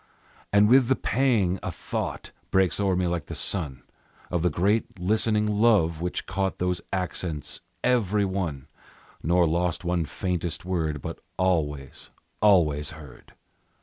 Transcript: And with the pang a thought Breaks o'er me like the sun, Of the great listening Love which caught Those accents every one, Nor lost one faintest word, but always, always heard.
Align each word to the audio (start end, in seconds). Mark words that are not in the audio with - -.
And 0.51 0.67
with 0.67 0.87
the 0.87 0.95
pang 0.95 1.59
a 1.61 1.69
thought 1.71 2.31
Breaks 2.49 2.79
o'er 2.79 2.95
me 2.95 3.05
like 3.05 3.27
the 3.27 3.35
sun, 3.35 3.83
Of 4.31 4.41
the 4.41 4.49
great 4.49 4.97
listening 4.99 5.45
Love 5.45 6.01
which 6.01 6.25
caught 6.25 6.57
Those 6.57 6.81
accents 6.91 7.61
every 7.83 8.25
one, 8.25 8.65
Nor 9.21 9.45
lost 9.45 9.85
one 9.85 10.05
faintest 10.05 10.65
word, 10.65 11.03
but 11.03 11.19
always, 11.37 12.09
always 12.41 12.89
heard. 12.97 13.35